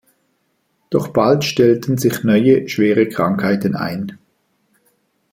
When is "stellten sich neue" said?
1.43-2.67